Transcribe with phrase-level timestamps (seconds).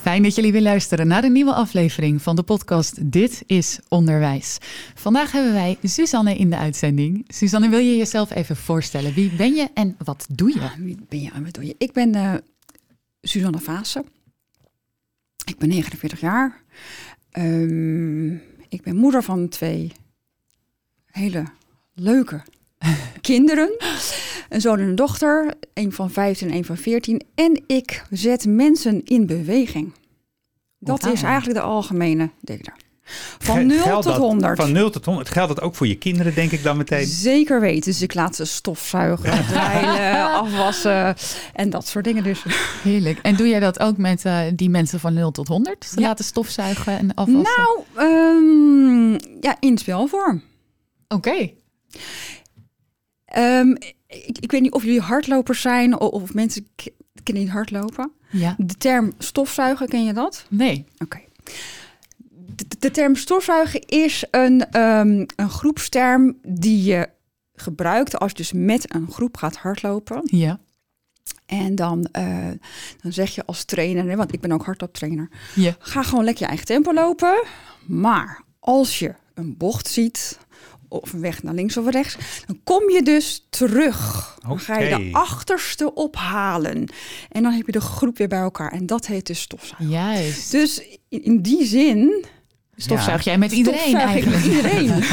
[0.00, 4.58] Fijn dat jullie weer luisteren naar een nieuwe aflevering van de podcast Dit is Onderwijs.
[4.94, 7.24] Vandaag hebben wij Suzanne in de uitzending.
[7.28, 9.14] Suzanne, wil je jezelf even voorstellen?
[9.14, 10.70] Wie ben je en wat doe je?
[10.78, 11.74] Wie ben je en wat doe je?
[11.78, 12.34] Ik ben eh
[13.22, 14.04] Suzanne Vaassen.
[15.44, 16.62] Ik ben 49 jaar.
[17.30, 18.32] Ehm,
[18.68, 19.92] ik ben moeder van twee
[21.06, 21.44] hele
[21.94, 22.42] leuke
[23.20, 23.70] kinderen.
[24.48, 25.54] Een zoon en een dochter.
[25.74, 27.22] Een van 15 en een van 14.
[27.34, 29.92] En ik zet mensen in beweging.
[30.78, 32.74] Dat is eigenlijk de algemene deler.
[33.38, 34.56] Van Ge- 0 geldt tot dat- 100.
[34.56, 35.28] Van 0 tot 100.
[35.28, 37.06] Geldt dat ook voor je kinderen, denk ik dan meteen?
[37.06, 37.90] Zeker weten.
[37.92, 41.14] Dus ik laat ze stofzuigen, dweilen, afwassen
[41.54, 42.22] en dat soort dingen.
[42.22, 42.42] Dus
[42.82, 43.18] Heerlijk.
[43.22, 45.84] En doe jij dat ook met eh, die mensen van 0 tot 100?
[45.84, 46.06] Ze Ja.
[46.06, 47.64] laten stofzuigen en afwassen?
[47.94, 50.42] Nou, ehm, ja, in spelvorm.
[51.08, 51.50] Oké.
[53.28, 53.70] Ehm,
[54.06, 56.88] ik, ik weet niet of jullie hardlopers zijn of, of mensen k-
[57.22, 58.10] kennen die hardlopen.
[58.30, 58.54] Ja.
[58.58, 60.46] De term stofzuigen, ken je dat?
[60.50, 60.84] Nee.
[60.98, 61.20] Oké.
[62.54, 67.08] De, de term stofzuigen is een, ehm, een groepsterm die je
[67.54, 70.20] gebruikt als je dus met een groep gaat hardlopen.
[70.24, 70.58] Ja.
[71.46, 72.48] En dan, eh,
[73.02, 75.76] dan zeg je als trainer, want ik ben ook hardlooptrainer, Ja.
[75.78, 77.44] ga gewoon lekker je eigen tempo lopen.
[77.86, 80.38] Maar als je een bocht ziet,
[80.88, 82.16] of een weg naar links of rechts,
[82.46, 84.36] dan kom je dus terug.
[84.48, 86.88] Dan ga je de achterste ophalen.
[87.28, 88.72] En dan heb je de groep weer bij elkaar.
[88.72, 89.88] En dat heet dus stofzuigen.
[89.88, 90.50] Juist.
[90.50, 92.24] Dus in die zin
[92.80, 94.56] Stofzuig jij met iedereen stofzuig ik met eigenlijk?
[94.56, 95.02] iedereen.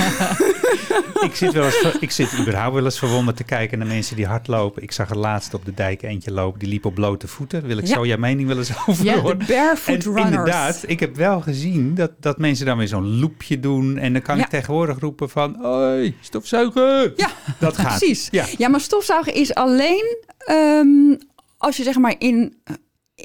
[1.21, 4.25] Ik zit, wel eens, ik zit überhaupt wel eens verwonderd te kijken naar mensen die
[4.25, 4.83] hardlopen.
[4.83, 7.67] Ik zag er laatst op de dijk eentje lopen, die liep op blote voeten.
[7.67, 7.93] Wil ik Ja.
[7.95, 9.35] zo jouw mening wel eens over Ja, de?
[9.47, 10.25] Barefoot En runners.
[10.25, 13.97] inderdaad, ik heb wel gezien dat, dat mensen dan weer zo'n loopje doen.
[13.97, 14.43] En dan kan Ja.
[14.43, 17.13] ik tegenwoordig roepen van, hoi, stofzuigen.
[17.15, 17.29] Ja,
[17.59, 17.97] Dat gaat.
[17.97, 18.27] precies.
[18.31, 18.45] Ja.
[18.57, 21.15] Ja, maar stofzuigen is alleen ehm,
[21.57, 22.57] als je zeg maar in,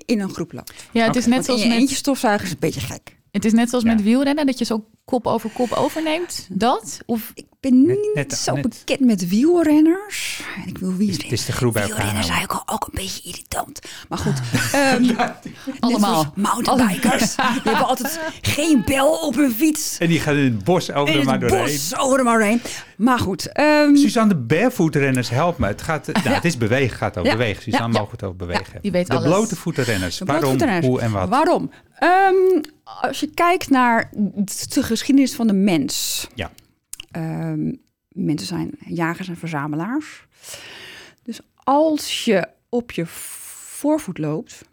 [0.04, 0.72] in een groep loopt.
[0.92, 1.78] Ja, het is net Want in zoals je met...
[1.78, 3.18] eentje stofzuigen is een beetje gek.
[3.32, 3.92] Het is net zoals Ja.
[3.94, 6.46] met wielrennen, dat je zo kop over kop overneemt.
[6.50, 6.98] Dat?
[7.06, 8.62] Of Ik ben Net- niet net- zo net.
[8.62, 10.42] bekend met wielrenners.
[10.62, 12.30] En ik wil Het is de groep bij elkaar is houden.
[12.30, 13.78] eigenlijk ook een beetje irritant.
[14.08, 14.40] Maar goed,
[14.72, 15.36] ehm, net
[15.80, 16.32] allemaal.
[16.34, 17.34] mountainbikers.
[17.54, 19.98] Die hebben altijd geen bel op hun fiets.
[19.98, 21.66] En die gaan in het bos over er maar het doorheen.
[21.66, 22.60] bos over er maar heen.
[22.96, 25.66] Maar goed, ehm, Suzanne, de barefootrenners, help me.
[25.66, 27.36] Het, gaat, nou, het is bewegen, gaat over Ja.
[27.36, 27.62] bewegen.
[27.62, 27.98] Suzanne, Ja.
[27.98, 28.78] mogen het over bewegen.
[28.82, 29.26] die weet de alles.
[29.28, 30.18] blote voetenrenners.
[30.18, 31.28] de Waarom, hoe en wat?
[31.28, 31.70] Waarom?
[32.00, 34.10] Ehm, als je kijkt naar
[34.74, 36.26] de geschiedenis van de mens.
[36.34, 36.50] Ja.
[37.10, 37.72] Ehm,
[38.08, 40.26] mensen zijn jagers en verzamelaars.
[41.22, 44.64] Dus als je op je voorvoet loopt,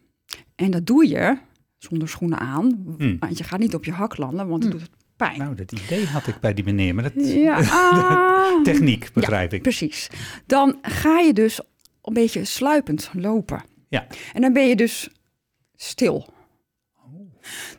[0.56, 1.38] en dat doe je
[1.78, 3.18] zonder schoenen aan, Hmm.
[3.20, 5.38] want je gaat niet op je hak landen, want het doet pijn.
[5.38, 6.96] Nou, dat idee had ik bij die meneer.
[6.96, 8.64] Maar dat ja, ah.
[8.64, 9.62] techniek begrijp ik.
[9.62, 10.10] Precies.
[10.46, 11.60] Dan ga je dus
[12.02, 13.64] een beetje sluipend lopen.
[13.90, 14.08] Ja.
[14.34, 15.10] En dan ben je dus
[15.76, 16.36] stil.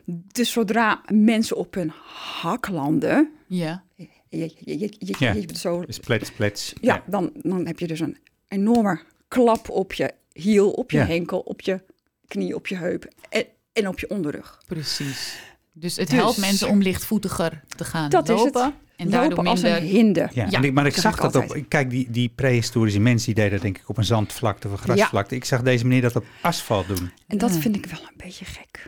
[0.05, 1.91] Dus zodra mensen op hun
[2.41, 3.83] hak landen, Ja.
[3.95, 5.31] je, je, je, je, je, Ja.
[5.33, 6.73] je bent zo, Dus plets, plets.
[6.81, 11.05] ja, Dan, dan heb je dus een enorme klap op je hiel, op je Ja.
[11.05, 11.81] henkel, op je
[12.27, 14.61] knie, op je heup en, en op je onderrug.
[14.67, 15.39] Precies.
[15.73, 18.53] Dus het Dus- helpt mensen om lichtvoetiger te gaan Dat is het.
[18.55, 18.73] lopen.
[18.95, 19.81] En daardoor Lopen als minder...
[19.81, 20.29] een hinde.
[20.33, 21.41] Ja, Ja, ik, maar ik zag ik dat op...
[21.41, 21.67] altijd.
[21.67, 24.79] Kijk, die, die prehistorische mensen die deden dat denk ik op een zandvlakte of een
[24.79, 25.35] grasvlakte.
[25.35, 27.11] Ik zag deze meneer dat op asfalt doen.
[27.27, 27.59] En dat Ja.
[27.59, 28.85] vind ik wel een beetje gek.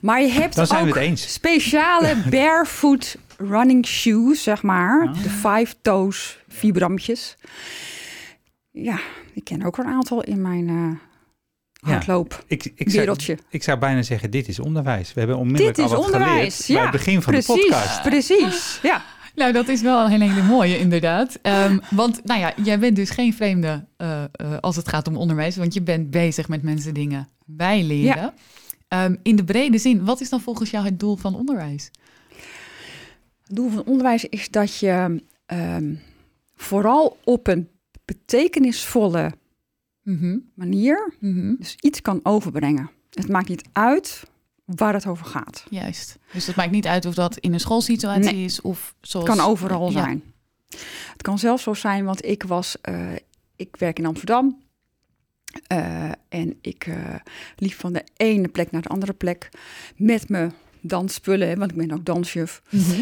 [0.00, 1.32] Maar je hebt Dan zijn we ook het eens.
[1.32, 5.06] speciale barefoot running shoes, zeg maar.
[5.08, 5.22] Ah.
[5.22, 7.36] De five toes vibramtjes.
[8.70, 8.98] Ja,
[9.34, 10.74] ik ken ook er een aantal in mijn eh
[11.88, 11.92] Ja.
[11.92, 12.44] hardloop.
[12.46, 13.38] Ik, ik, zou, Wereldje.
[13.48, 15.12] ik zou bijna zeggen, dit is onderwijs.
[15.14, 16.36] We hebben onmiddellijk Dit is al wat onderwijs.
[16.56, 18.02] geleerd Ja, bij het begin van precies, de podcast.
[18.02, 19.02] Precies, ja.
[19.34, 21.38] Nou, dat is wel een hele mooie, inderdaad.
[21.42, 24.28] Ehm, want, nou ja, jij bent dus geen vreemde eh, eh,
[24.60, 25.56] als het gaat om onderwijs.
[25.56, 28.32] Want je bent bezig met mensen dingen bijleren.
[28.88, 31.90] Ehm, in de brede zin, wat is dan volgens jou het doel van onderwijs?
[33.42, 35.94] Het doel van onderwijs is dat je ehm,
[36.56, 37.68] vooral op een
[38.04, 39.32] betekenisvolle
[40.02, 41.54] Mhm, manier mhm.
[41.58, 42.90] dus iets kan overbrengen.
[43.10, 44.22] Het maakt niet uit
[44.64, 45.64] waar het over gaat.
[45.70, 46.18] Juist.
[46.32, 48.44] Dus het maakt niet uit of dat in een schoolsituatie Nee.
[48.44, 49.28] is of zoals...
[49.28, 50.02] Het kan overal Ja.
[50.02, 50.22] zijn.
[51.12, 53.12] Het kan zelfs zo zijn, want ik was, eh,
[53.56, 54.62] ik werk in Amsterdam.
[55.66, 56.94] Eh, en ik eh,
[57.56, 59.48] liep van de ene plek naar de andere plek
[59.96, 62.62] met mijn dansspullen, hè, want ik ben ook dansjuf.
[62.70, 63.00] Mhm.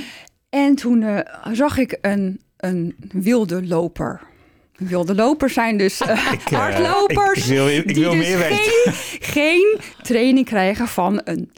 [0.50, 4.20] En toen eh, zag ik een, een wilde loper.
[4.76, 6.00] Wilde lopers zijn dus
[6.32, 7.38] Ik, hardlopers.
[7.38, 8.56] ik- ik wil- ik die wil dus meer weten.
[8.92, 11.52] Geen, geen training krijgen van een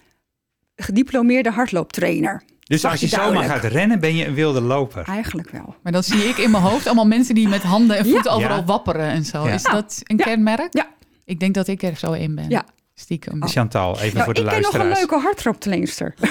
[0.76, 2.43] gediplomeerde hardlooptrainer.
[2.69, 5.05] Dus als je zomaar gaat rennen, ben je een wilde loper.
[5.06, 5.75] Eigenlijk wel.
[5.82, 8.37] Maar dan zie ik in mijn hoofd allemaal mensen die met handen en voeten Ja.
[8.37, 9.44] overal wapperen en zo.
[9.44, 10.69] Is dat een kenmerk?
[10.70, 10.87] Ja.
[11.25, 12.49] Ik denk dat ik er zo in ben.
[12.49, 12.65] Ja.
[13.00, 13.48] Stiekem.
[13.48, 15.10] Chantal, even Nou, voor de ik ken nog een luisteraars.
[15.10, 16.14] leuke hardlooptrainster.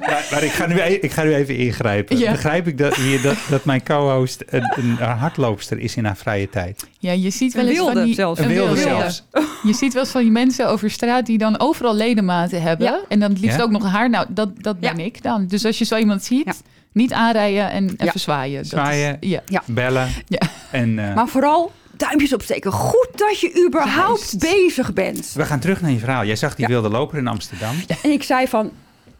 [0.00, 2.18] Maar, maar ik, ga nu, e- ik ga nu even ingrijpen.
[2.18, 2.30] Ja.
[2.30, 6.48] Begrijp ik dat, hier, dat, dat mijn co-host een, een hardloopster is in haar vrije
[6.48, 6.86] tijd?
[6.98, 8.14] Ja, je ziet wel Een eens van die...
[8.14, 8.40] zelfs.
[8.40, 8.80] Een wilde wilde.
[9.00, 9.24] zelfs.
[9.62, 12.86] Je ziet wel eens van die mensen over straat die dan overal ledematen hebben.
[12.86, 13.00] Ja.
[13.08, 13.62] En dan het liefst Ja?
[13.62, 14.10] ook nog haar.
[14.10, 15.46] Nou, dat, dat ben ik dan.
[15.46, 16.52] Dus als je zo iemand ziet, Ja.
[16.92, 18.12] niet aanrijden en even Ja.
[18.14, 18.56] zwaaien.
[18.62, 19.16] Dat Zwaaien.
[19.20, 19.62] Is, ja.
[19.66, 20.08] Bellen.
[20.26, 20.40] Ja.
[20.70, 22.72] En eh, Maar vooral duimpjes opsteken.
[22.72, 24.38] Goed dat je überhaupt Juist.
[24.38, 25.32] bezig bent.
[25.32, 26.24] we gaan terug naar je verhaal.
[26.24, 26.70] Jij zag die Ja.
[26.72, 27.76] wilde loper in Amsterdam.
[28.02, 28.72] En ik zei van...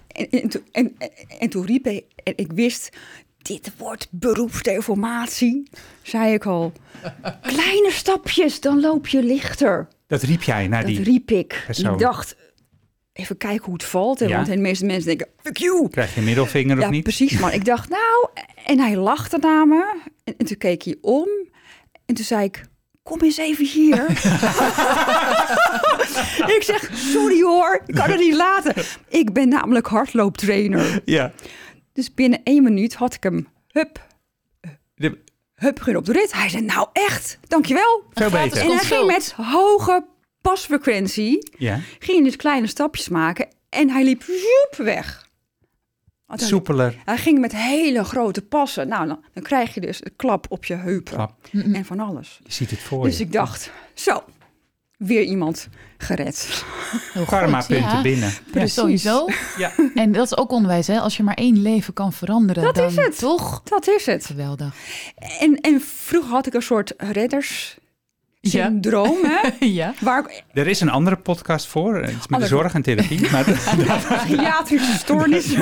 [0.08, 2.04] En, en, toen- en, en, en toen riep ik...
[2.22, 2.88] En ik wist...
[3.42, 5.70] Dit wordt beroepsdeformatie.
[6.02, 6.72] Zei ik al.
[7.42, 9.88] Kleine stapjes, dan loop je lichter.
[10.06, 11.02] Dat riep jij naar Dat die...
[11.02, 11.62] riep ik.
[11.66, 11.92] persoon.
[11.92, 12.36] Ik dacht...
[13.12, 14.18] Even kijken hoe het valt.
[14.18, 14.34] hè, Ja.
[14.36, 15.28] Want de meeste mensen denken...
[15.42, 15.88] Fuck you.
[15.88, 17.02] Krijg je middelvinger of Ja, niet?
[17.02, 17.38] precies.
[17.38, 18.28] Maar ik dacht, nou...
[18.64, 20.00] En hij lachte naar me.
[20.24, 21.28] En, en toen keek hij om.
[22.06, 22.64] En toen zei ik...
[23.02, 24.04] Kom eens even hier.
[26.56, 28.74] ik zeg, sorry hoor, ik kan het niet laten.
[29.08, 31.00] Ik ben namelijk hardlooptrainer.
[31.04, 31.32] Ja.
[31.92, 34.06] Dus binnen één minuut had ik hem, hup,
[34.94, 35.18] De-
[35.54, 36.32] hup, gun op de rit.
[36.32, 38.02] Hij zei, nou echt, dankjewel.
[38.14, 38.60] Veel beter.
[38.62, 40.04] En hij ging met hoge
[40.40, 41.80] pasfrequentie, Ja.
[41.98, 43.48] ging hij dus kleine stapjes maken.
[43.68, 45.25] En hij liep zoep weg.
[46.26, 46.96] Want hij- Soepeler.
[47.04, 48.88] Hij ging met hele grote passen.
[48.88, 51.14] Nou, dan, dan krijg je dus een klap op je heupen.
[51.14, 51.32] Klap.
[51.52, 52.40] En van alles.
[52.44, 53.24] Je ziet het voor Dus je.
[53.24, 54.22] ik dacht, zo,
[54.96, 55.68] weer iemand
[55.98, 56.64] gered.
[57.12, 58.02] Heel goed, Karma punten ja.
[58.02, 58.32] binnen.
[58.52, 59.26] Dus sowieso.
[59.58, 59.72] Ja.
[59.94, 61.00] En dat is ook onderwijs, hè?
[61.00, 63.18] Als je maar één leven kan veranderen, Dat dan is het.
[63.18, 64.26] toch Dat is het.
[64.26, 64.74] geweldig.
[65.38, 67.76] En, en vroeger had ik een soort redders
[68.48, 69.48] syndroom, hè?
[69.66, 69.94] ja.
[70.00, 71.96] Waar Er is een andere podcast voor.
[71.96, 73.20] Het is met de Andere- zorg en therapie.
[73.32, 73.44] Maar,
[74.24, 75.56] psychiatrische stoornis.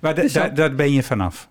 [0.00, 1.48] maar Dus daar ben je vanaf.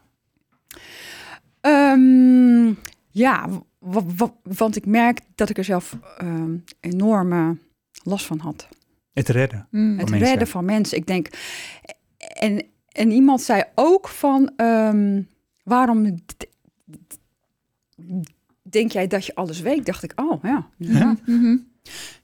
[1.61, 2.67] Ehm,
[3.09, 3.47] ja,
[3.79, 7.57] wa- wa- want ik merk dat ik er zelf ehm, enorme
[8.03, 8.67] last van had.
[9.13, 9.67] Het redden.
[9.71, 9.97] Mm.
[9.99, 10.27] Het mensen.
[10.27, 10.97] redden van mensen.
[10.97, 11.27] Ik denk,
[12.17, 15.21] en, en iemand zei ook van, ehm,
[15.63, 16.17] waarom
[18.73, 19.85] denk jij dat je alles weet?
[19.85, 21.15] Dacht ik, oh ja, ja.
[21.25, 21.57] Mhm.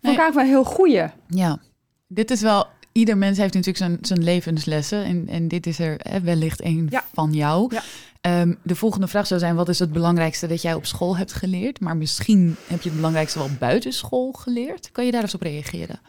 [0.01, 1.03] Vond ik eigenlijk wel een heel goeie.
[1.27, 1.59] Ja,
[2.07, 2.67] dit is wel.
[2.91, 5.03] Ieder mens heeft natuurlijk zijn, zijn levenslessen.
[5.03, 7.03] En, en dit is er hè, wellicht een Ja.
[7.13, 7.73] van jou.
[7.75, 7.81] Ja.
[8.21, 11.33] Ehm, de volgende vraag zou zijn: wat is het belangrijkste dat jij op school hebt
[11.33, 11.79] geleerd?
[11.79, 14.91] Maar misschien heb je het belangrijkste wel buiten school geleerd.
[14.91, 15.99] Kan je daar eens op reageren?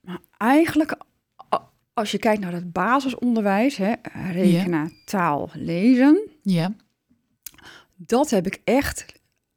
[0.00, 0.96] Maar eigenlijk,
[1.94, 3.92] als je kijkt naar het basisonderwijs, hè,
[4.32, 6.72] rekenen, taal, lezen, Ja.
[7.96, 9.06] dat heb ik echt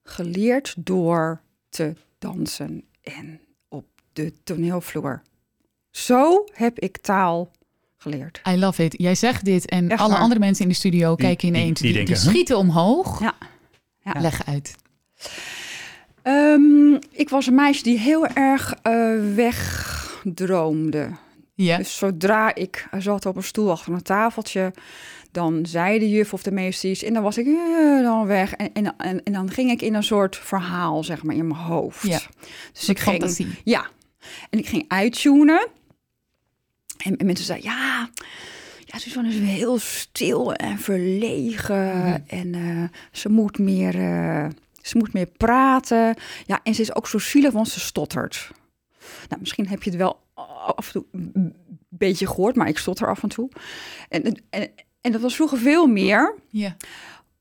[0.10, 5.22] geleerd door te dansen en op de toneelvloer.
[5.92, 7.52] Zo heb ik taal
[7.98, 8.42] geleerd.
[8.48, 8.96] I love it.
[8.98, 10.22] Jij zegt dit en Echt alle waar.
[10.22, 11.80] andere mensen in de studio Die- kijken ineens.
[11.80, 12.32] die Die, die, denken, huh?
[12.34, 13.20] schieten omhoog.
[13.20, 13.34] Ja.
[14.04, 14.22] Ja.
[14.22, 14.76] Leg uit.
[16.22, 21.10] Ehm, ik was een meisje die heel erg eh, wegdroomde.
[21.54, 21.78] Ja.
[21.78, 24.74] Dus zodra ik zat op een stoel achter een tafeltje,
[25.32, 28.54] dan zei de juf of de meester iets en dan was ik eh, dan weg.
[28.54, 31.60] En, en, en, en dan ging ik in een soort verhaal, zeg maar, in mijn
[31.60, 32.08] hoofd.
[32.08, 32.20] Ja.
[32.74, 33.48] Dus Ik ik ging, fantasie.
[33.64, 33.88] ja.
[34.50, 35.68] En ik ging uittunen.
[37.04, 38.10] En, en mensen zeiden, ja,
[38.86, 42.28] ja, Suzanne is heel stil en verlegen.
[42.28, 44.48] En eh, ze moet meer, eh,
[44.82, 46.16] ze moet meer praten.
[46.46, 48.52] Ja, en ze is ook zo zielig, want ze stottert.
[49.28, 50.20] Nou, misschien heb je het wel
[50.76, 51.56] af en toe een
[51.90, 53.50] beetje gehoord, maar ik stotter af en toe.
[54.10, 56.36] En, en, en, dat was vroeger veel meer.
[56.50, 56.76] Ja.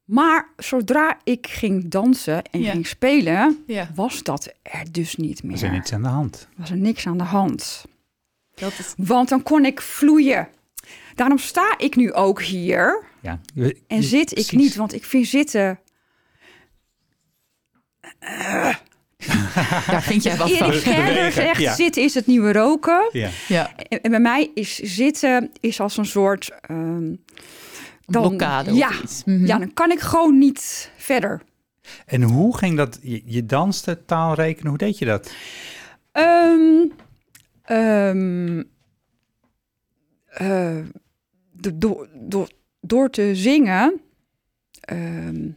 [0.05, 2.71] Maar zodra ik ging dansen en Ja.
[2.71, 3.91] ging spelen, ja.
[3.95, 5.51] was dat er dus niet meer.
[5.53, 6.49] Er is er niets aan de hand.
[6.57, 7.85] was er niks aan de hand.
[8.55, 8.95] Dat is.
[8.97, 10.49] Want dan kon ik vloeien.
[11.15, 13.41] Daarom sta ik nu ook hier Ja.
[13.55, 14.51] Je- en zit ik precies.
[14.59, 15.79] niet, want ik vind zitten
[19.91, 20.69] Daar vind jij wat van.
[20.71, 21.75] Erik Gerder zegt, ja.
[21.75, 23.09] zitten is het nieuwe roken.
[23.13, 23.29] Ja.
[23.49, 23.77] Ja.
[23.77, 26.51] En, en bij mij is zitten is als een soort...
[26.61, 27.15] ehm,
[28.07, 29.25] dan- blokkade ja, of iets.
[29.25, 29.47] Mhm.
[29.47, 31.43] ja, dan kan ik gewoon niet verder.
[32.07, 32.99] En hoe ging dat?
[33.03, 35.33] Je, je danste, taal rekenen, hoe deed je dat?
[36.13, 36.87] Ehm,
[37.63, 38.63] ehm,
[40.27, 40.77] eh,
[41.53, 42.49] do- door, door,
[42.81, 44.01] door te zingen,
[44.81, 45.49] ehm,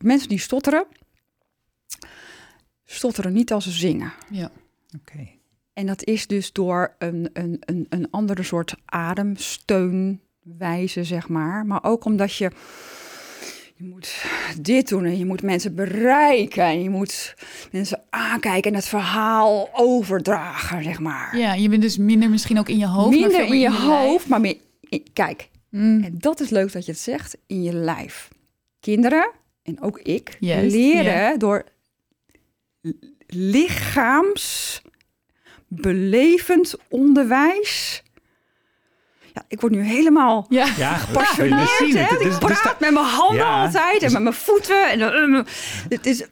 [0.00, 0.86] mensen die stotteren,
[2.90, 4.12] stotteren niet als ze zingen.
[4.30, 4.50] ja.
[5.00, 5.28] Oké.
[5.72, 11.66] En dat is dus door een, een, een, een andere soort ademsteunwijze, zeg maar.
[11.66, 12.50] Maar ook omdat je,
[13.76, 14.24] je moet
[14.60, 16.64] dit doen en je moet mensen bereiken.
[16.64, 17.34] En je moet
[17.72, 21.38] mensen aankijken en het verhaal overdragen, zeg maar.
[21.38, 23.08] Ja, je bent dus minder misschien ook in je hoofd.
[23.10, 23.82] maar Minder veel in meer je lijf.
[24.08, 24.56] hoofd, maar meer...
[24.80, 28.28] in- kijk, Mm, en dat is leuk dat je het zegt, in je lijf.
[28.80, 29.30] Kinderen,
[29.62, 31.64] en ook ik, Juist, leren door
[33.26, 34.80] lichaams
[35.68, 38.02] belevend onderwijs.
[39.34, 41.78] Ja, ik word nu helemaal Ja, Ja, gepassioneerd.
[41.94, 42.18] hè?
[42.18, 44.90] Ik praat met mijn handen Ja, altijd dus- en met mijn voeten.
[44.90, 45.00] En,
[45.34, 45.44] eh,
[45.88, 46.24] het is,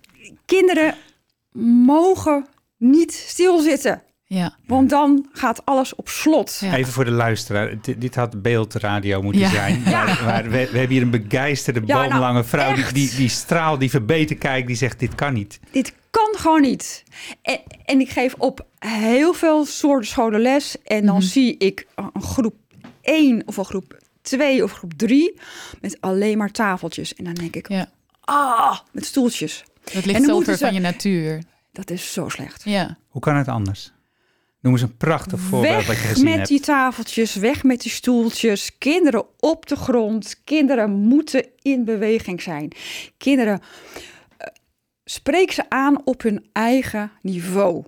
[0.45, 0.95] kinderen
[1.87, 2.47] mogen
[2.77, 4.57] niet stilzitten, ja.
[4.67, 6.59] want dan gaat alles op slot.
[6.61, 6.75] Ja.
[6.75, 7.81] Even voor de luisteraar.
[7.81, 9.51] Dit, dit had beeldradio moeten Ja.
[9.51, 9.83] zijn.
[9.83, 12.75] Maar, maar we, we hebben hier een begeisterde, Ja, nou, boomlange vrouw.
[12.75, 14.67] Die, die, die straalt, die verbeten kijkt.
[14.67, 15.61] Die zegt, dit kan niet.
[15.71, 17.03] Dit kan gewoon niet.
[17.43, 20.77] En, en ik geef op heel veel soorten scholen les.
[20.85, 21.25] En dan Mhm.
[21.25, 22.55] zie ik een groep
[23.03, 25.39] 1 of een groep 2 of groep 3
[25.81, 27.15] met alleen maar tafeltjes.
[27.15, 27.89] En dan denk ik, ja.
[28.21, 29.65] ah, met stoeltjes.
[29.93, 31.43] Dat ligt zo ver van je natuur.
[31.73, 32.63] Dat is zo slecht.
[32.65, 32.97] Ja.
[33.09, 33.93] Hoe kan het anders?
[34.67, 36.49] Noem eens een prachtig voorbeeld wat je Weg gezien met hebt.
[36.49, 38.79] die tafeltjes, weg met die stoeltjes.
[38.79, 40.41] Kinderen op de grond.
[40.45, 42.73] Kinderen moeten in beweging zijn.
[43.17, 43.61] Kinderen,
[44.37, 44.47] eh,
[45.05, 47.85] spreek ze aan op hun eigen niveau.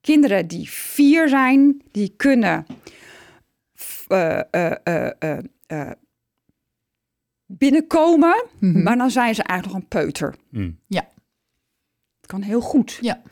[0.00, 2.66] Kinderen die vier zijn, die kunnen
[4.06, 5.90] eh, eh, eh, eh, eh,
[7.46, 8.82] binnenkomen, Mhm.
[8.82, 10.34] maar dan zijn ze eigenlijk nog een peuter.
[10.50, 10.78] Mm.
[12.20, 12.98] Het kan heel goed.
[13.00, 13.22] Ja.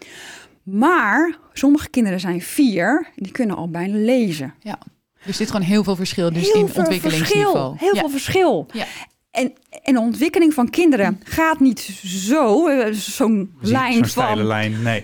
[0.65, 4.55] Maar sommige kinderen zijn vier, die kunnen al bijna lezen.
[4.63, 4.79] ja.
[5.27, 7.53] Er zit gewoon heel veel verschil dus heel in veel ontwikkelingsniveau.
[7.53, 7.77] verschil.
[7.79, 8.01] Heel ja.
[8.01, 8.67] veel verschil.
[8.73, 8.85] Ja.
[9.31, 9.53] En,
[9.83, 14.83] en de ontwikkeling van kinderen gaat niet zo, eh, zo'n Zie- lijn Zo'n van, lijn.
[14.83, 15.03] Nee.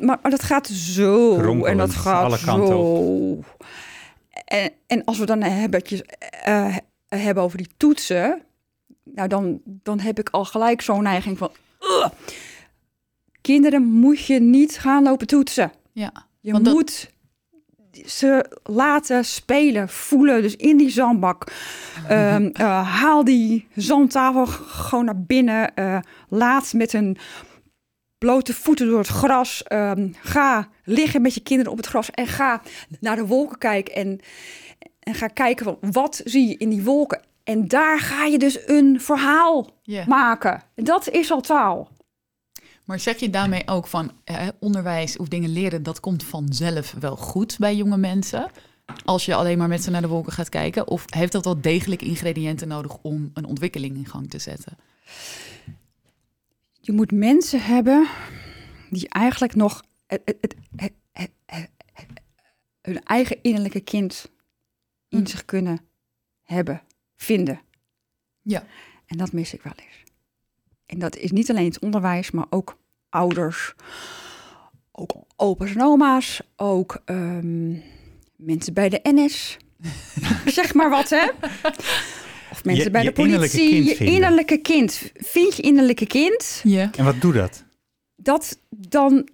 [0.00, 3.38] maar, maar dat gaat zo Kronkelend, en dat gaat alle kanten zo.
[4.44, 5.82] En, en als we dan hebben,
[6.44, 6.76] eh,
[7.08, 8.42] hebben over die toetsen,
[9.04, 11.50] nou dan, dan heb ik al gelijk zo'n neiging van.
[13.52, 15.72] Kinderen moet je niet gaan lopen toetsen.
[15.92, 16.12] Ja.
[16.40, 17.10] Je Want dat- moet
[18.06, 20.42] ze laten spelen, voelen.
[20.42, 21.44] Dus in die zandbak.
[22.08, 25.74] Ehm, eh, haal die zandtafel gewoon naar binnen.
[25.74, 27.16] eh, laat met een
[28.18, 29.62] blote voeten door het gras.
[29.62, 32.10] Ehm, ga liggen met je kinderen op het gras.
[32.10, 32.62] En ga
[33.00, 33.94] naar de wolken kijken.
[33.94, 34.20] En,
[35.00, 37.20] en ga kijken van wat zie je in die wolken.
[37.44, 39.70] En daar ga je dus een verhaal
[40.06, 40.62] maken.
[40.74, 41.88] En dat is al taal.
[42.90, 47.16] Maar zeg je daarmee ook van eh, onderwijs of dingen leren, dat komt vanzelf wel
[47.16, 48.50] goed bij jonge mensen?
[49.04, 50.88] Als je alleen maar met ze naar de wolken gaat kijken?
[50.88, 54.76] Of heeft dat wel degelijk ingrediënten nodig om een ontwikkeling in gang te zetten?
[56.80, 58.08] Je moet mensen hebben
[58.90, 60.54] die eigenlijk nog het, het,
[61.12, 61.70] het,
[62.80, 64.30] hun eigen innerlijke kind
[65.08, 65.26] in Mm.
[65.26, 65.80] zich kunnen
[66.42, 66.82] hebben,
[67.16, 67.60] vinden.
[68.42, 68.66] Ja.
[69.06, 70.09] En dat mis ik wel eens.
[70.90, 72.76] En dat is niet alleen het onderwijs, maar ook
[73.08, 73.74] ouders,
[74.92, 77.70] ook opa's en oma's, ook ehm,
[78.36, 79.56] mensen bij de NS.
[80.46, 81.28] zeg maar wat, hè?
[82.50, 83.84] Of mensen Je- bij je de innerlijke politie.
[83.84, 85.12] kind je innerlijke kind.
[85.14, 86.60] Vind je innerlijke kind?
[86.64, 86.90] Ja.
[86.96, 87.64] En wat doet dat?
[88.16, 89.28] dat dan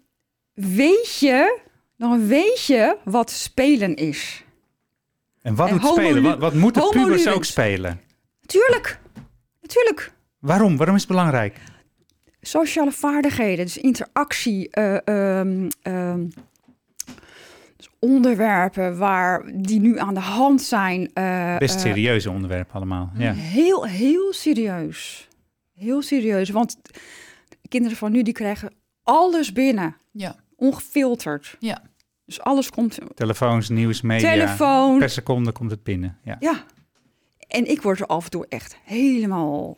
[0.53, 1.59] weet je,
[1.97, 4.45] dan weet je wat spelen is.
[5.43, 6.23] En wat En homo spelen?
[6.23, 8.01] Wat, wat moeten homo pubers ook spelen?
[8.41, 8.99] Natuurlijk,
[9.61, 10.13] natuurlijk.
[10.47, 10.77] Waarom?
[10.77, 11.59] Waarom is het belangrijk?
[12.41, 15.07] Sociale vaardigheden, dus interactie, eh,
[15.39, 16.27] ehm, ehm,
[17.77, 21.11] dus onderwerpen waar die nu aan de hand zijn.
[21.15, 23.11] eh, Best eh, serieuze onderwerpen allemaal.
[23.15, 23.33] Ja.
[23.33, 25.29] Heel, heel serieus.
[25.75, 26.77] Heel serieus, want
[27.63, 28.73] de kinderen van nu die krijgen
[29.03, 30.35] alles binnen, Ja.
[30.57, 31.57] ongefilterd.
[31.59, 31.83] Ja.
[32.25, 34.31] Dus alles komt, Telefoons, nieuws, media.
[34.33, 36.19] telefoon, Per seconde komt het binnen.
[36.25, 36.37] Ja.
[36.41, 36.65] Ja.
[37.49, 39.77] En ik word er af en toe echt helemaal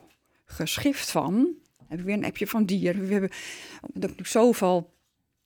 [0.52, 1.48] geschift van.
[1.88, 2.98] Heb ik weer een appje van dier.
[3.06, 3.30] We hebben
[3.92, 4.92] dat ik nu zoveel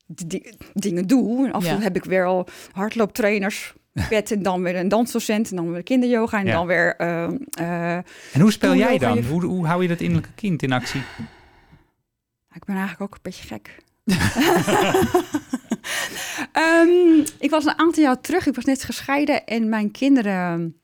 [0.07, 1.47] di- di- dingen doe.
[1.47, 1.75] En af en Ja.
[1.75, 3.73] toe heb ik weer al hardlooptrainers.
[4.09, 6.53] Bed en dan weer een dansdocent en dan weer kinderyoga en Ja.
[6.53, 6.97] dan weer.
[6.97, 9.15] ehm, eh, En hoe speel jij dan?
[9.17, 11.01] je- Hoe, hoe hou je dat innerlijke kind in actie?
[12.55, 13.77] ik ben eigenlijk ook een beetje gek.
[16.53, 18.47] Ehm, ik was een aantal jaar terug.
[18.47, 20.81] Ik was net gescheiden en mijn kinderen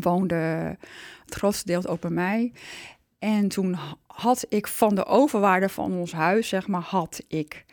[0.00, 0.78] woonden
[1.24, 2.52] het grootste deel ook bij mij.
[3.20, 7.64] En toen had ik van de overwaarde van ons huis, zeg maar, had ik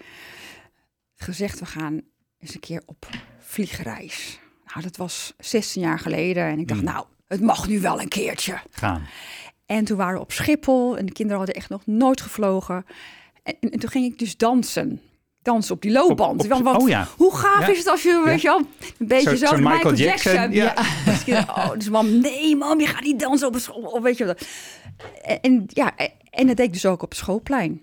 [1.15, 2.01] gezegd: we gaan
[2.39, 3.07] eens een keer op
[3.39, 4.39] vliegreis.
[4.65, 6.43] Nou, dat was 16 jaar geleden.
[6.43, 6.85] En ik dacht, Mm.
[6.87, 8.59] nou, het mag nu wel een keertje.
[8.69, 9.05] Gaan.
[9.65, 12.85] En toen waren we op Schiphol en de kinderen hadden echt nog nooit gevlogen.
[13.43, 15.01] En, en, en toen ging ik dus dansen.
[15.47, 16.45] Dansen op die loopband.
[16.45, 17.07] Op- op- Want, oh ja.
[17.17, 17.71] hoe gaaf Ja.
[17.71, 18.57] is het als je, weet je wel,
[18.97, 20.31] een beetje Zo- zo, zo'n Michael, Michael Jackson.
[20.33, 20.73] Jackson, ja.
[21.05, 23.81] Dus oh, dus mam, nee mam, je gaat niet dansen op een school.
[23.81, 24.47] Of weet je wat.
[25.21, 25.95] En, en ja,
[26.29, 27.81] en dat deed ik dus ook op het schoolplein.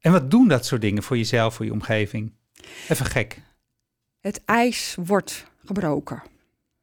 [0.00, 2.32] En wat doen dat soort dingen voor jezelf, voor je omgeving?
[2.88, 3.40] Even gek.
[4.20, 6.22] Het ijs wordt gebroken.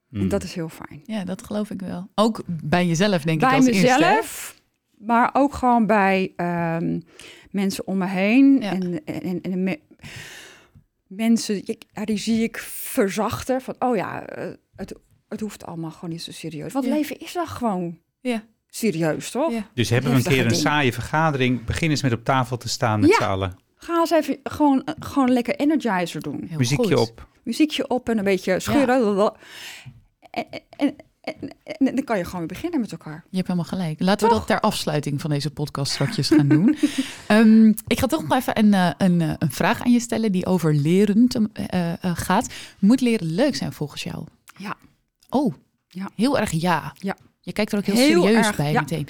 [0.10, 0.22] Hmm.
[0.22, 1.02] En dat is heel fijn.
[1.06, 2.08] Ja, dat geloof ik wel.
[2.16, 3.88] Ook bij jezelf, denk ik, bij als eerste.
[3.88, 3.96] hè?
[3.98, 4.56] mezelf,
[4.98, 7.00] maar ook gewoon bij ehm,
[7.52, 8.62] mensen om me heen.
[8.62, 8.72] Ja.
[8.72, 9.80] En, en, en, en
[11.08, 13.62] mensen, ik- ja, die zie ik verzachten.
[13.62, 14.94] Van, oh ja, eh, het,
[15.28, 16.74] het hoeft allemaal gewoon niet zo serieus.
[16.74, 16.94] Want Ja.
[16.94, 18.44] leven is wel gewoon Ja.
[18.70, 19.52] serieus, toch?
[19.52, 19.70] Ja.
[19.74, 21.66] Dus hebben we een keer een saaie vergadering.
[21.66, 23.16] Begin eens met op tafel te staan met Ja.
[23.16, 23.58] z'n allen.
[23.76, 26.46] Ga eens even gewoon, eh, gewoon lekker energizer doen.
[26.50, 27.10] Heel Muziekje goed.
[27.10, 27.28] op.
[27.44, 29.34] Muziekje op en een beetje scheuren.
[30.32, 30.46] En,
[30.78, 30.96] en,
[31.64, 33.24] en, dan kan je gewoon weer beginnen met elkaar.
[33.30, 34.00] Je hebt helemaal gelijk.
[34.00, 36.78] Laten we dat ter afsluiting van deze podcast straks gaan doen.
[37.28, 40.32] Ehm, ik ga toch nog even een, eh, een, eh, een vraag aan je stellen
[40.32, 42.54] die over leren te- eh, gaat.
[42.80, 44.26] Moet leren leuk zijn volgens jou?
[44.58, 44.76] Ja.
[45.30, 45.54] Oh,
[45.88, 46.10] Ja.
[46.16, 46.94] heel erg ja.
[46.98, 47.18] Ja.
[47.42, 48.80] Je kijkt er ook heel, Heel serieus erg, bij ja.
[48.80, 49.08] meteen.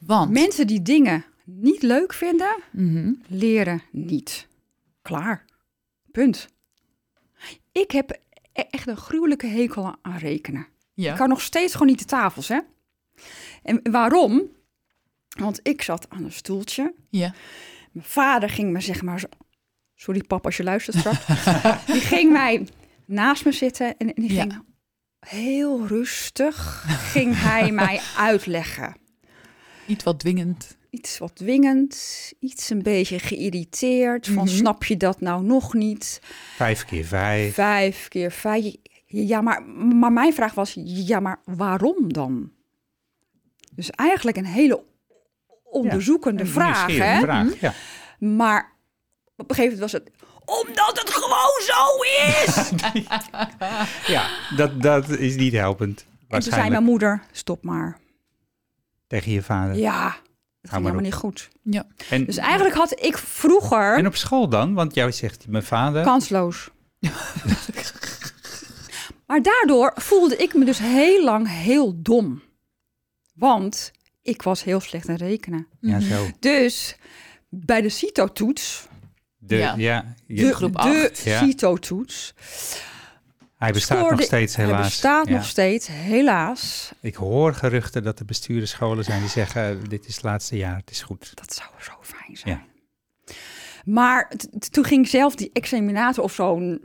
[0.00, 3.12] Want, Mensen die dingen niet leuk vinden, Mhm.
[3.26, 4.46] leren niet.
[5.02, 5.44] Klaar.
[6.12, 6.48] Punt.
[7.72, 8.10] Ik heb
[8.52, 10.66] e- echt een gruwelijke hekel aan rekenen.
[10.96, 11.10] Ja.
[11.10, 12.58] Ik kan nog steeds gewoon niet de tafels, hè?
[13.62, 14.42] En waarom?
[15.38, 16.94] Want ik zat aan een stoeltje.
[17.10, 17.34] ja.
[17.92, 19.20] Mijn vader ging me zeg maar...
[19.20, 19.26] zo-
[19.94, 21.26] Sorry papa als je luistert straks.
[21.92, 22.66] die ging mij
[23.04, 24.40] naast me zitten en, en die Ja.
[24.40, 24.62] ging
[25.18, 28.96] heel rustig ging hij mij uitleggen.
[29.86, 30.76] Iets wat dwingend.
[30.90, 34.26] Iets wat dwingend, iets een beetje geïrriteerd.
[34.26, 34.46] Van Mhm.
[34.56, 36.20] snap je dat nou nog niet?
[36.56, 37.54] Vijf keer vijf.
[37.54, 38.74] Vijf keer vijf.
[39.06, 42.50] Ja, maar, maar mijn vraag was, ja, maar waarom dan?
[43.72, 44.84] Dus eigenlijk een hele
[45.64, 47.20] onderzoekende Een vraag, hè?
[47.20, 47.72] vraag, ja.
[48.18, 48.72] Maar
[49.36, 50.10] op een gegeven moment was het,
[50.44, 52.02] omdat het gewoon zo
[52.42, 52.70] is!
[54.14, 56.06] Ja, dat, dat is niet helpend.
[56.28, 57.98] en toen zei mijn moeder, stop maar.
[59.06, 59.76] tegen je vader.
[59.76, 60.20] Ja, dat maar
[60.62, 61.00] ging helemaal op.
[61.00, 61.48] niet goed.
[61.62, 61.86] Ja.
[62.10, 64.74] En, Dus eigenlijk had ik vroeger en op school dan?
[64.74, 66.02] Want jou zegt mijn vader.
[66.04, 66.70] kansloos.
[69.26, 72.42] maar daardoor voelde ik me dus heel lang heel dom.
[73.34, 75.66] Want ik was heel slecht in rekenen.
[75.80, 76.06] Ja, Mhm.
[76.08, 76.26] zo.
[76.40, 76.96] Dus
[77.48, 78.86] bij de CITO-toets,
[79.38, 79.74] De, Ja.
[79.76, 80.14] ja.
[80.26, 81.38] je- de, groep de acht, ja.
[81.38, 82.34] CITO-toets,
[83.56, 84.84] hij bestaat scoorde- nog steeds hij helaas.
[84.84, 85.34] bestaat Ja.
[85.34, 86.92] nog steeds, helaas.
[87.00, 89.62] Ik hoor geruchten dat er bestuursscholen zijn die zeggen...
[89.82, 91.30] eh, dit is het laatste jaar, het is goed.
[91.34, 92.64] Dat zou zo fijn zijn.
[93.84, 96.84] Maar t- t- toen ging zelf die examinator of zo'n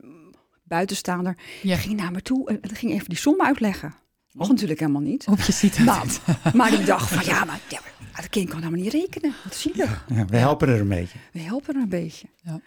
[0.76, 1.76] buitenstaander Ja.
[1.76, 3.94] ging naar me toe en ging even die som uitleggen.
[4.32, 4.54] Mag Oh.
[4.54, 5.28] natuurlijk helemaal niet.
[5.28, 6.08] Op je ziet Nou,
[6.54, 7.80] maar die dacht van ja, maar ja,
[8.16, 9.34] dat kind kan helemaal niet rekenen.
[9.44, 10.06] Wat zielig.
[10.16, 11.18] Ja, we helpen er een beetje.
[11.34, 12.28] We helpen er een beetje.
[12.44, 12.60] Ja.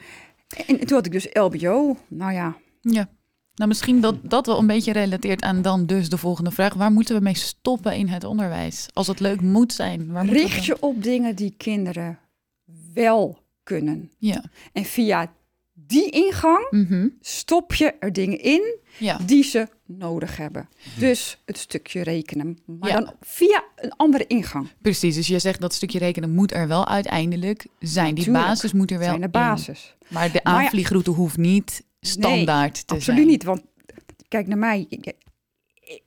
[0.67, 1.97] En, en toen had ik dus LBO.
[2.09, 3.09] Nou ja, Ja.
[3.55, 6.75] Nou, misschien dat dat wel een beetje relateert aan dan dus de volgende vraag.
[6.75, 8.87] Waar moeten we mee stoppen in het onderwijs?
[8.93, 12.19] Als het leuk moet zijn, waar richt je op dingen die kinderen
[12.95, 14.11] wel kunnen.
[14.19, 14.45] Ja.
[14.73, 15.33] En via
[15.87, 17.09] die ingang Mhm.
[17.21, 19.19] stop je er dingen in Ja.
[19.27, 20.69] die ze nodig hebben.
[20.99, 23.01] Dus het stukje rekenen, maar Ja.
[23.01, 24.69] dan via een andere ingang.
[24.83, 28.15] Precies, dus je zegt dat stukje rekenen moet er wel uiteindelijk zijn.
[28.15, 29.31] Die Tuurlijk, basis moet er wel zijn de in.
[29.31, 29.97] basis.
[30.09, 33.27] Maar de Maar ja- aanvliegroute hoeft niet standaard te Absoluut zijn.
[33.31, 33.63] niet, want
[34.29, 34.87] kijk naar mij.
[34.89, 35.13] Ik,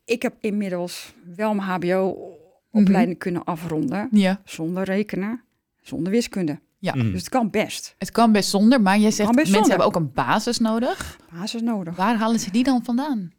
[0.05, 5.43] ik heb inmiddels wel mijn HBO-opleiding kunnen afronden Ja, zonder rekenen,
[5.81, 6.59] zonder wiskunde.
[6.79, 6.95] Ja.
[6.95, 7.11] Mm.
[7.11, 7.95] Dus het kan best.
[7.97, 9.69] het kan best zonder, maar jij zegt mensen zonder.
[9.69, 11.19] hebben ook een basis nodig.
[11.33, 11.95] Basis nodig.
[11.95, 13.31] Waar halen ze die dan vandaan?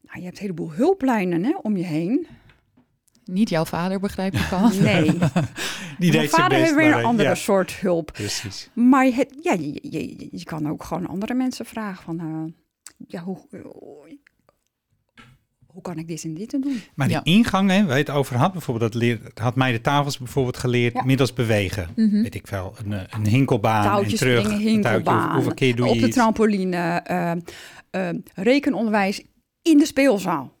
[0.00, 2.26] Nou, je hebt een heleboel hulplijnen hè, om je heen.
[3.24, 4.68] Niet jouw vader, begrijp ik al.
[4.80, 5.04] Nee,
[5.98, 8.12] Die mijn vader best, heeft weer maar, een eh, andere ja, soort hulp.
[8.12, 8.70] Precies.
[8.74, 12.20] Maar het- ja, je, je, je kan ook gewoon andere mensen vragen van...
[12.20, 12.52] eh,
[13.08, 13.38] ja, hoe,
[15.78, 16.80] hoe kan ik dit en dit en doen?
[16.94, 17.24] Maar die Ja.
[17.24, 20.56] ingang, hè, waar je het over had, bijvoorbeeld, dat leer, had mij de tafels bijvoorbeeld
[20.56, 21.04] geleerd, Ja.
[21.04, 21.88] middels bewegen.
[21.96, 22.22] Mhm.
[22.22, 24.44] Weet ik wel, een, eh, een hinkelbaan Touwtjes en terug.
[24.44, 26.16] springen, een touwtje, hinkelbaan, hoe- hoeveel keer doe je op de iets?
[26.16, 27.30] trampoline, eh,
[27.90, 29.22] eh, rekenonderwijs
[29.62, 30.52] in de speelzaal.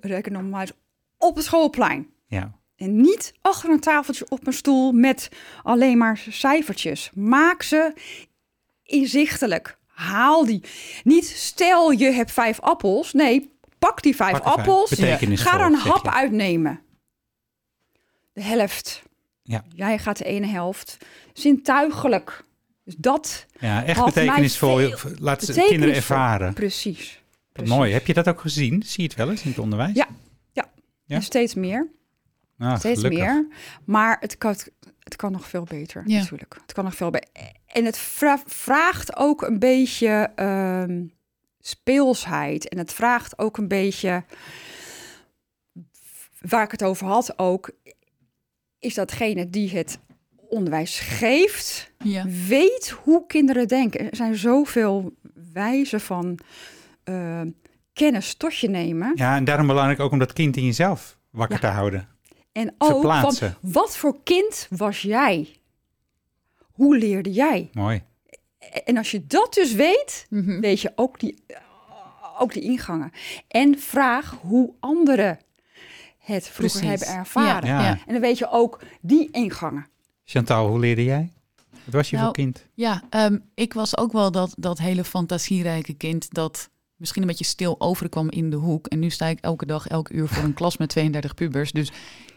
[0.00, 0.72] Rekenonderwijs
[1.18, 2.06] op het schoolplein.
[2.26, 2.52] Ja.
[2.76, 5.28] En niet achter een tafeltje op een stoel met
[5.62, 7.10] alleen maar cijfertjes.
[7.14, 7.92] Maak ze
[8.82, 9.78] inzichtelijk.
[9.86, 10.62] Haal die.
[11.04, 13.12] Niet stel je hebt vijf appels.
[13.12, 14.56] Nee, pak die vijf Pak vijf.
[14.56, 14.92] appels.
[15.40, 16.12] Ga er een hap je.
[16.12, 16.80] uitnemen.
[18.32, 19.02] De helft.
[19.42, 19.64] Ja.
[19.74, 20.96] Jij gaat de ene helft.
[21.32, 22.44] Zintuigelijk.
[22.84, 24.90] Dus dat ja, echt betekenisvol.
[25.18, 26.54] Laat ze kinderen ervaren.
[26.54, 27.22] precies.
[27.64, 27.92] Mooi.
[27.92, 28.82] Heb je dat ook gezien?
[28.82, 29.94] Zie je het wel eens in het onderwijs?
[29.94, 30.06] Ja.
[30.52, 31.16] Ja?
[31.16, 31.88] En steeds meer.
[32.58, 33.26] Ah, Steeds gelukkig.
[33.26, 33.46] meer.
[33.84, 34.54] Maar het kan,
[35.02, 36.18] het kan nog veel beter, Ja.
[36.18, 36.58] natuurlijk.
[36.62, 37.28] Het kan nog veel beter.
[37.66, 41.04] En het vra- vraagt ook een beetje ehm,
[41.66, 42.68] speelsheid.
[42.68, 44.24] En het vraagt ook een beetje,
[46.40, 47.70] waar ik het over had ook,
[48.78, 49.98] is datgene die het
[50.48, 52.24] onderwijs geeft, Ja.
[52.48, 54.00] weet hoe kinderen denken.
[54.10, 55.14] Er zijn zoveel
[55.52, 56.38] wijzen van
[57.04, 57.40] eh,
[57.92, 59.12] kennis tot je nemen.
[59.14, 61.68] Ja, en daarom belangrijk ook om dat kind in jezelf wakker Ja.
[61.68, 62.08] te houden.
[62.52, 65.56] En ook van, wat voor kind was jij?
[66.72, 67.70] Hoe leerde jij?
[67.72, 68.02] Mooi.
[68.84, 70.60] En als je dat dus weet, Mhm.
[70.60, 71.34] weet je ook die,
[72.38, 73.12] ook die ingangen.
[73.48, 75.38] En vraag hoe anderen
[76.18, 77.00] het vroeger Precies.
[77.06, 77.68] hebben ervaren.
[77.68, 77.80] Ja.
[77.82, 77.98] Ja.
[78.06, 79.86] En dan weet je ook die ingangen.
[80.24, 81.32] Chantal, hoe leerde jij?
[81.84, 82.66] Wat was je Nou, voor kind?
[82.74, 87.44] Ja, ehm, ik was ook wel dat, dat hele fantasierijke kind dat misschien een beetje
[87.44, 88.86] stil overkwam in de hoek.
[88.86, 91.72] En nu sta ik elke dag, elk uur voor een klas met 32 pubers.
[91.72, 91.92] Dus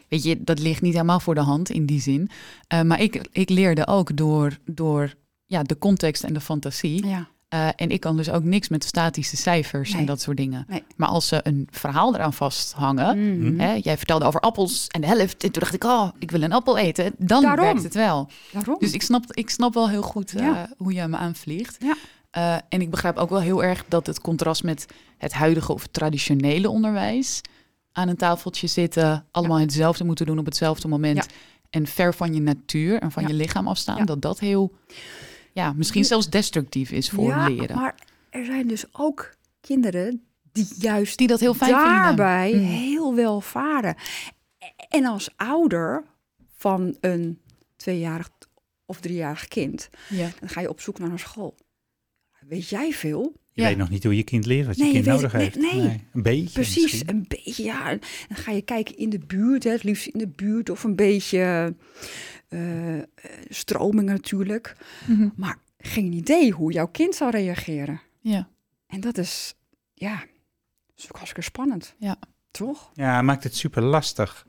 [0.08, 2.30] weet je, dat ligt niet helemaal voor de hand in die zin.
[2.68, 5.14] Eh, maar ik, ik leerde ook door, door
[5.50, 7.06] ja, de context en de fantasie.
[7.06, 7.28] Ja.
[7.48, 10.64] Eh, en ik kan dus ook niks met statische cijfers en dat soort dingen.
[10.68, 10.82] Nee.
[10.96, 13.60] Maar als ze een verhaal eraan vasthangen, Mhm.
[13.60, 15.42] hè, jij vertelde over appels en de helft.
[15.44, 17.12] En toen dacht ik, oh, ik wil een appel eten.
[17.18, 17.64] Dan Daarom.
[17.64, 18.28] werkt het wel.
[18.52, 18.76] Daarom.
[18.78, 20.68] Dus ik snap, ik snap wel heel goed eh, Ja.
[20.76, 21.76] hoe je me aanvliegt.
[21.80, 21.96] Ja.
[22.30, 24.86] Eh, en ik begrijp ook wel heel erg dat het contrast met
[25.18, 27.40] het huidige of traditionele onderwijs
[27.92, 31.24] aan een tafeltje zitten, allemaal hetzelfde moeten doen op hetzelfde moment Ja.
[31.70, 33.28] en ver van je natuur en van Ja.
[33.28, 34.04] je lichaam afstaan, Ja.
[34.04, 34.72] dat dat heel,
[35.52, 37.76] ja, misschien zelfs destructief is voor ja, leren.
[37.76, 37.94] maar
[38.30, 41.92] er zijn dus ook kinderen die juist Die dat heel fijn vinden.
[41.94, 42.60] daarbij Mm.
[42.64, 43.94] heel wel varen.
[44.88, 46.04] En als ouder
[46.56, 47.38] van een
[47.76, 48.30] tweejarig
[48.86, 50.28] of driejarig kind, Ja.
[50.40, 51.56] dan ga je op zoek naar een school.
[52.48, 53.32] Weet jij veel?
[53.52, 53.68] Je Ja.
[53.68, 55.56] weet nog niet hoe je kind leert, wat je kind je nodig het- heeft.
[55.56, 56.00] nee, nee.
[56.12, 57.08] Een beetje Precies, misschien.
[57.08, 57.62] een beetje.
[57.62, 57.88] Ja,
[58.28, 60.96] dan ga je kijken in de buurt, hè, het liefst in de buurt of een
[60.96, 61.74] beetje
[62.50, 63.04] eh, eh,
[63.48, 64.76] stroming natuurlijk.
[65.06, 65.28] Mhm.
[65.36, 68.00] Maar geen idee hoe jouw kind zal reageren.
[68.20, 68.48] ja.
[68.86, 69.54] En dat is,
[69.94, 70.14] ja,
[70.86, 71.94] dat is ook hartstikke spannend.
[71.98, 72.16] Ja.
[72.50, 72.90] Toch?
[72.94, 74.46] Ja, maakt het super lastig.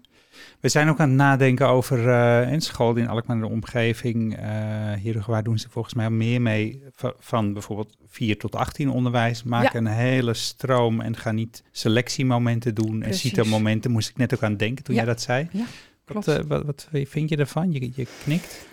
[0.59, 4.37] We zijn ook aan het nadenken over eh een school in Alkmaar en de omgeving.
[4.37, 8.55] eh hier waar doen ze volgens mij al meer mee van, van bijvoorbeeld 4 tot
[8.55, 9.43] 18 onderwijs.
[9.43, 9.79] Maak Ja.
[9.79, 13.23] een hele stroom en ga niet selectiemomenten doen Precies.
[13.23, 13.91] en CITO-momenten.
[13.91, 15.01] Moest ik net ook aan denken toen Ja.
[15.03, 15.47] jij dat zei.
[15.51, 15.65] Ja,
[16.13, 17.71] Wat, eh, wat, wat vind je ervan?
[17.71, 18.65] Je, je knikt.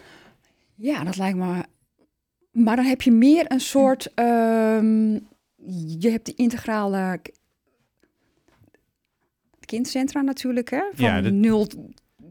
[0.75, 1.65] Ja, dat lijkt me.
[2.51, 4.13] Maar dan heb je meer een soort.
[4.15, 5.13] ehm,
[5.99, 7.21] je hebt die integrale
[9.65, 10.83] kindcentra natuurlijk, hè?
[10.95, 11.67] Van Ja, dat- 0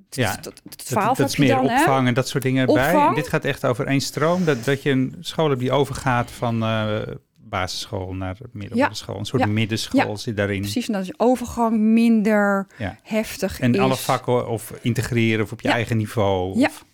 [0.10, 1.80] Ja, tot Dat, 12 dat is meer dan, hè?
[1.80, 2.68] opvang en dat soort dingen.
[2.68, 4.46] En dit gaat echt over één stroom.
[4.46, 7.02] Dat, dat je een school hebt die overgaat van eh,
[7.50, 8.96] basisschool naar middelbare Ja.
[8.96, 9.20] school.
[9.20, 9.48] Een soort Ja.
[9.48, 10.16] middenschool Ja.
[10.16, 10.62] zit daarin.
[10.62, 13.00] Precies, en dat is overgang minder Ja.
[13.04, 13.80] heftig En is.
[13.80, 15.74] alle vakken of integreren of op je Ja.
[15.74, 16.60] eigen niveau.
[16.60, 16.68] Ja.
[16.68, 16.86] Of,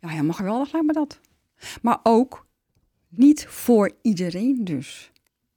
[0.00, 1.20] Ja, helemaal geweldig lijkt me dat.
[1.82, 2.46] Maar ook
[3.08, 5.10] niet voor iedereen dus.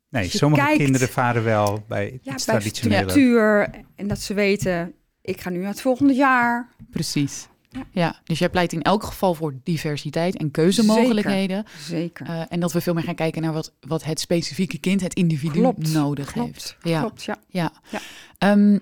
[0.09, 3.09] nee, je sommige kijkt- kinderen varen wel bij Ja, iets bij traditionele.
[3.09, 6.69] structuur en dat ze weten, ik ga nu naar het volgende jaar.
[6.89, 7.47] Precies.
[7.77, 7.85] Ja.
[7.91, 8.19] Ja.
[8.23, 11.65] dus jij pleit in elk geval voor diversiteit en keuzemogelijkheden.
[11.79, 12.25] Zeker.
[12.25, 15.13] Eh, en dat we veel meer gaan kijken naar wat, wat het specifieke kind, het
[15.13, 16.77] individu, Klopt, nodig klopt, heeft.
[16.81, 16.99] Ja.
[16.99, 17.37] Klopt, ja.
[17.47, 17.71] Ja.
[17.89, 17.99] Ja.
[18.37, 18.79] Ehm,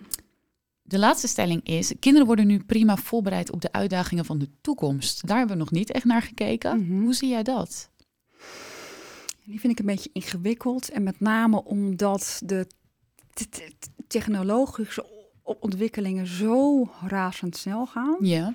[0.82, 5.28] de laatste stelling is: kinderen worden nu prima voorbereid op de uitdagingen van de toekomst.
[5.28, 6.80] Daar hebben we nog niet echt naar gekeken.
[6.86, 7.02] Mhm.
[7.02, 7.90] Hoe zie jij dat?
[9.44, 10.90] Die vind ik een beetje ingewikkeld.
[10.90, 12.68] En met name omdat de
[13.34, 15.06] te- te- te- technologische
[15.46, 18.16] o- ontwikkelingen zo razendsnel gaan.
[18.20, 18.54] Ja.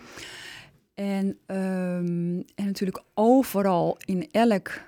[0.94, 4.80] En, ehm, en natuurlijk overal in elk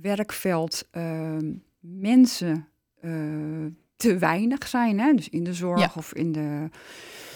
[0.00, 2.66] werkveld ehm, mensen
[3.00, 3.10] eh,
[3.96, 5.00] te weinig zijn.
[5.00, 5.12] Hè?
[5.14, 5.90] Dus in de zorg Ja.
[5.96, 6.68] of in de...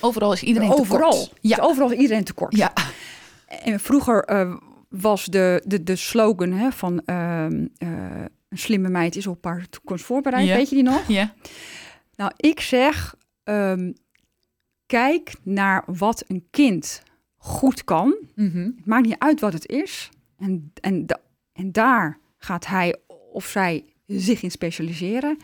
[0.00, 1.10] Overal is iedereen overal.
[1.10, 1.32] tekort.
[1.40, 1.56] Ja.
[1.56, 2.56] Dus overal is iedereen tekort.
[2.56, 2.72] Ja.
[3.46, 4.56] En vroeger eh,
[4.88, 7.88] was de, de, de slogan hè, van ehm, eh,
[8.48, 10.46] een slimme meid is op haar toekomst voorbereid.
[10.46, 10.56] Ja.
[10.56, 11.08] Weet je die nog?
[11.08, 11.34] Ja.
[12.16, 13.14] Nou, ik zeg,
[13.50, 13.92] ehm,
[14.86, 17.02] kijk naar wat een kind
[17.36, 18.14] goed kan.
[18.34, 18.58] Mhm.
[18.76, 20.08] Het maakt niet uit wat het is.
[20.38, 21.20] En, en, da-
[21.52, 22.96] en daar gaat hij
[23.32, 25.36] of zij zich in specialiseren.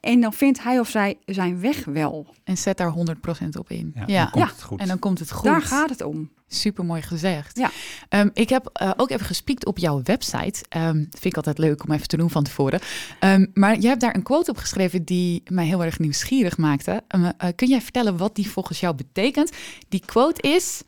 [0.00, 2.34] En dan vindt hij of zij zijn weg wel.
[2.44, 3.92] En zet daar 100% op in.
[3.94, 4.22] Ja, Ja.
[4.22, 4.50] dan komt Ja.
[4.50, 4.80] het goed.
[4.80, 5.44] En dan komt het goed.
[5.44, 6.30] Daar gaat het om.
[6.54, 7.58] Super mooi gezegd.
[7.58, 7.70] Ja.
[8.08, 10.64] Ehm, ik heb eh, ook even gespiekt op jouw website.
[10.68, 12.80] Ehm, vind ik altijd leuk om even te doen van tevoren.
[13.20, 17.02] Ehm, maar jij hebt daar een quote op geschreven die mij heel erg nieuwsgierig maakte.
[17.08, 19.52] Eh, kun jij vertellen wat die volgens jou betekent?
[19.88, 20.82] Die quote is: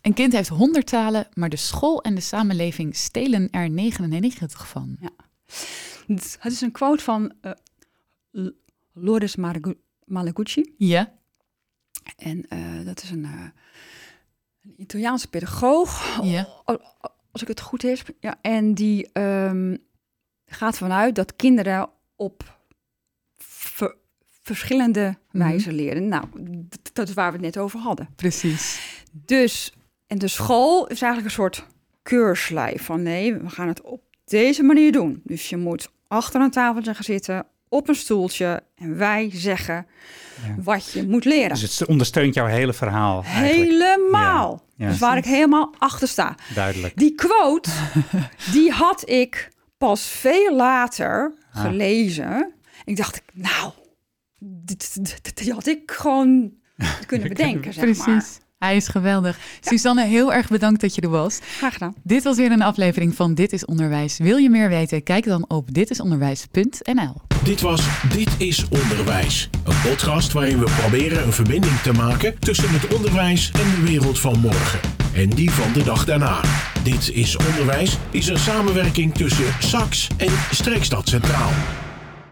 [0.00, 4.96] Een kind heeft 100 talen, maar de school en de samenleving stelen er 99 van.
[6.06, 7.32] Het het is een quote van
[8.30, 8.48] L-
[8.92, 10.74] Loris Maragu- Malaguchi.
[10.78, 11.12] Ja.
[12.16, 12.46] En
[12.84, 13.26] dat is een,
[14.62, 16.48] een Italiaanse pedagoog, Ja.
[17.32, 17.98] als ik het goed heb.
[18.20, 19.76] Ja, en die ehm,
[20.46, 22.58] gaat vanuit dat kinderen op
[23.38, 23.96] ver-
[24.42, 25.44] verschillende Mhm.
[25.48, 26.08] wijzen leren.
[26.08, 26.24] Nou,
[26.92, 28.08] dat is waar we het net over hadden.
[28.16, 28.80] Precies.
[29.12, 29.72] Dus,
[30.06, 31.66] en de school is eigenlijk een soort
[32.02, 35.20] keurslijf van nee, we gaan het op deze manier doen.
[35.24, 39.86] Dus je moet achter een tafeltje gaan zitten, op een stoeltje en wij zeggen
[40.46, 40.62] Ja.
[40.62, 41.48] wat je moet leren.
[41.58, 43.70] Dus het ondersteunt jouw hele verhaal eigenlijk.
[43.70, 44.62] Helemaal.
[44.76, 44.90] Ja, ja.
[44.90, 46.34] Dus waar ik helemaal achter sta.
[46.54, 46.96] Duidelijk.
[46.96, 47.70] Die quote,
[48.52, 51.62] die had ik pas veel later Ah.
[51.62, 52.52] gelezen.
[52.84, 53.72] Ik dacht, nou,
[54.38, 54.98] dit,
[55.48, 56.52] had ik gewoon
[57.06, 58.38] kunnen bedenken, zeg Precies.
[58.62, 59.38] Hij is geweldig.
[59.60, 61.38] Suzanne, heel erg bedankt dat je er was.
[61.56, 61.94] Graag gedaan.
[62.02, 64.18] Dit was weer een aflevering van Dit is Onderwijs.
[64.18, 65.02] Wil je meer weten?
[65.02, 67.14] Kijk dan op ditisonderwijs.nl.
[67.44, 69.50] Dit was Dit is Onderwijs.
[69.64, 74.18] Een podcast waarin we proberen een verbinding te maken tussen het onderwijs en de wereld
[74.18, 74.80] van morgen.
[75.14, 76.40] En die van de dag daarna.
[76.82, 81.50] Dit is Onderwijs is een samenwerking tussen SAX en Streekstad Centraal.